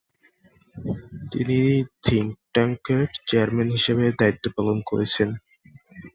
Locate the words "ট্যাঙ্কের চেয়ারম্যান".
2.53-3.69